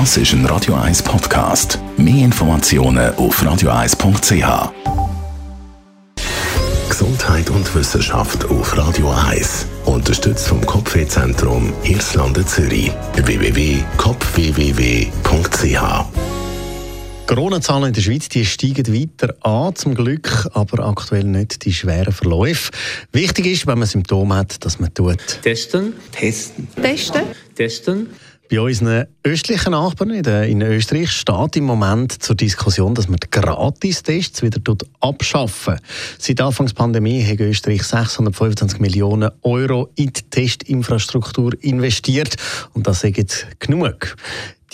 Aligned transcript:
Das 0.00 0.16
ist 0.16 0.32
ein 0.32 0.44
Radio 0.46 0.74
1 0.74 1.04
Podcast. 1.04 1.78
Mehr 1.96 2.24
Informationen 2.24 3.14
auf 3.14 3.40
radio1.ch. 3.40 4.72
Gesundheit 6.88 7.48
und 7.48 7.72
Wissenschaft 7.76 8.44
auf 8.46 8.76
Radio 8.76 9.12
1. 9.12 9.66
Unterstützt 9.84 10.48
vom 10.48 10.66
Kopfwehzentrum 10.66 11.72
Irlande 11.84 12.44
Zürich. 12.44 12.90
www.kopfwww.ch 13.14 16.04
Corona-Zahlen 17.28 17.86
in 17.86 17.92
der 17.92 18.02
Schweiz 18.02 18.28
die 18.28 18.44
steigen 18.44 18.92
weiter 18.92 19.36
an, 19.42 19.76
zum 19.76 19.94
Glück, 19.94 20.48
aber 20.54 20.88
aktuell 20.88 21.22
nicht 21.22 21.64
die 21.64 21.72
schweren 21.72 22.12
Verläufe. 22.12 22.72
Wichtig 23.12 23.46
ist, 23.46 23.68
wenn 23.68 23.78
man 23.78 23.86
Symptome 23.86 24.34
hat, 24.34 24.64
dass 24.64 24.80
man 24.80 24.92
tut. 24.92 25.38
Testen. 25.42 25.92
Testen. 26.10 26.66
Testen. 26.82 27.22
Testen. 27.54 28.08
Bei 28.50 28.60
unseren 28.60 29.06
östlichen 29.22 29.72
Nachbarn 29.72 30.10
in, 30.10 30.60
Österreich 30.60 31.10
steht 31.10 31.56
im 31.56 31.64
Moment 31.64 32.22
zur 32.22 32.36
Diskussion, 32.36 32.94
dass 32.94 33.08
man 33.08 33.16
die 33.16 33.30
Gratistests 33.30 34.42
wieder 34.42 34.60
abschaffen. 35.00 35.80
Seit 36.18 36.42
Anfangs 36.42 36.74
der 36.74 36.82
Pandemie 36.82 37.24
hat 37.24 37.40
Österreich 37.40 37.82
625 37.82 38.80
Millionen 38.80 39.30
Euro 39.42 39.88
in 39.94 40.12
die 40.12 40.22
Testinfrastruktur 40.30 41.52
investiert 41.62 42.36
und 42.74 42.86
das 42.86 43.02
ist 43.02 43.16
jetzt 43.16 43.46
genug. 43.60 44.14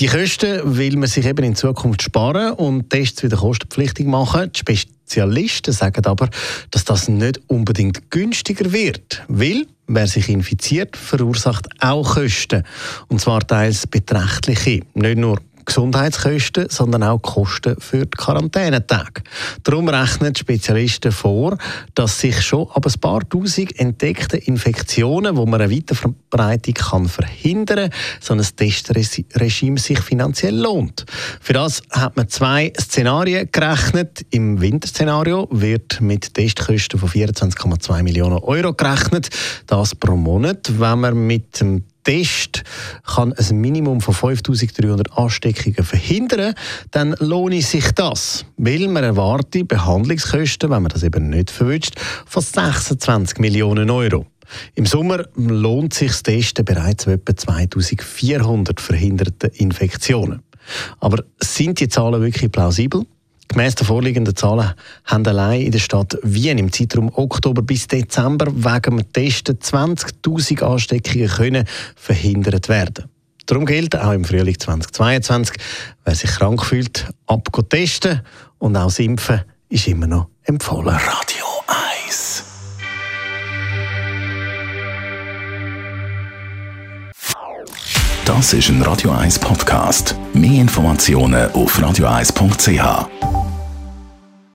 Die 0.00 0.06
Kosten 0.06 0.76
will 0.76 0.96
man 0.96 1.08
sich 1.08 1.26
eben 1.26 1.44
in 1.44 1.54
Zukunft 1.54 2.02
sparen 2.02 2.54
und 2.54 2.90
Tests 2.90 3.22
wieder 3.22 3.36
kostenpflichtig 3.36 4.06
machen. 4.06 4.50
Die 4.50 4.58
Spezialisten 4.58 5.72
sagen 5.72 6.06
aber, 6.06 6.28
dass 6.70 6.84
das 6.84 7.08
nicht 7.08 7.40
unbedingt 7.48 8.10
günstiger 8.10 8.72
wird, 8.72 9.22
weil 9.28 9.66
wer 9.90 10.06
sich 10.06 10.28
infiziert, 10.28 10.96
verursacht 10.96 11.66
auch 11.80 12.14
Kosten. 12.14 12.64
Und 13.08 13.20
zwar 13.20 13.40
teils 13.40 13.86
beträchtliche, 13.86 14.82
nicht 14.94 15.18
nur 15.18 15.38
Gesundheitskosten, 15.70 16.66
sondern 16.68 17.04
auch 17.04 17.22
Kosten 17.22 17.76
für 17.78 18.04
die 18.04 18.16
Quarantänetage. 18.16 19.22
Darum 19.62 19.88
rechnen 19.88 20.34
Spezialisten 20.34 21.12
vor, 21.12 21.56
dass 21.94 22.18
sich 22.18 22.42
schon 22.42 22.68
ab 22.70 22.86
ein 22.86 23.00
paar 23.00 23.20
Tausend 23.28 23.78
entdeckte 23.78 24.36
Infektionen, 24.36 25.36
wo 25.36 25.46
man 25.46 25.60
eine 25.60 25.72
Weiterverbreitung 25.72 26.74
kann 26.74 27.08
verhindern 27.08 27.90
kann, 27.90 28.00
so 28.20 28.34
ein 28.34 28.44
Testregime 28.56 29.78
sich 29.78 30.00
finanziell 30.00 30.56
lohnt. 30.56 31.04
Für 31.40 31.52
das 31.52 31.82
hat 31.90 32.16
man 32.16 32.28
zwei 32.28 32.72
Szenarien 32.76 33.48
gerechnet. 33.52 34.26
Im 34.30 34.60
Winterszenario 34.60 35.46
wird 35.52 36.00
mit 36.00 36.34
Testkosten 36.34 36.98
von 36.98 37.08
24,2 37.08 38.02
Millionen 38.02 38.38
Euro 38.38 38.74
gerechnet. 38.74 39.28
Das 39.68 39.94
pro 39.94 40.16
Monat. 40.16 40.80
Wenn 40.80 40.98
man 40.98 41.26
mit 41.28 41.60
dem 41.60 41.84
Test 42.04 42.62
kann 43.04 43.32
ein 43.32 43.60
Minimum 43.60 44.00
von 44.00 44.14
5300 44.14 45.16
Ansteckungen 45.16 45.84
verhindern, 45.84 46.54
dann 46.90 47.14
lohnt 47.18 47.62
sich 47.62 47.92
das, 47.92 48.44
weil 48.56 48.88
man 48.88 49.04
erwartet 49.04 49.68
Behandlungskosten, 49.68 50.70
wenn 50.70 50.82
man 50.82 50.90
das 50.90 51.02
eben 51.02 51.30
nicht 51.30 51.50
verwünscht, 51.50 51.94
von 52.26 52.42
26 52.42 53.38
Millionen 53.38 53.90
Euro. 53.90 54.26
Im 54.74 54.86
Sommer 54.86 55.26
lohnt 55.36 55.94
sich 55.94 56.10
das 56.10 56.22
Testen 56.22 56.64
bereits 56.64 57.06
etwa 57.06 57.36
2400 57.36 58.80
verhinderte 58.80 59.46
Infektionen. 59.46 60.42
Aber 60.98 61.24
sind 61.40 61.80
die 61.80 61.88
Zahlen 61.88 62.20
wirklich 62.20 62.50
plausibel? 62.50 63.04
Gemäss 63.50 63.74
der 63.74 63.84
vorliegenden 63.84 64.36
Zahlen 64.36 64.74
haben 65.06 65.26
allein 65.26 65.62
in 65.62 65.72
der 65.72 65.80
Stadt 65.80 66.16
Wien 66.22 66.56
im 66.56 66.72
Zeitraum 66.72 67.10
Oktober 67.12 67.62
bis 67.62 67.88
Dezember 67.88 68.46
wegen 68.46 68.98
dem 68.98 69.12
Testen 69.12 69.58
20.000 69.58 70.62
Ansteckungen 70.62 71.28
können 71.28 71.64
verhindert 71.96 72.68
werden. 72.68 73.06
Darum 73.46 73.66
gilt 73.66 73.96
auch 73.98 74.12
im 74.12 74.24
Frühling 74.24 74.56
2022, 74.56 75.56
wer 76.04 76.14
sich 76.14 76.30
krank 76.30 76.64
fühlt, 76.64 77.08
ab 77.26 77.48
testen 77.68 78.20
und 78.58 78.76
auch 78.76 78.84
das 78.84 79.00
Impfen 79.00 79.40
ist 79.68 79.88
immer 79.88 80.06
noch 80.06 80.28
empfohlen. 80.44 80.94
Radio 80.94 81.46
1 82.06 82.44
Das 88.24 88.52
ist 88.52 88.68
ein 88.68 88.80
Radio 88.82 89.10
1 89.10 89.40
Podcast. 89.40 90.14
Mehr 90.34 90.60
Informationen 90.60 91.50
auf 91.50 91.76
radio1.ch. 91.76 93.29